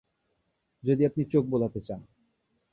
[0.83, 2.01] যদি আপনি চোখ বোলাতে চান।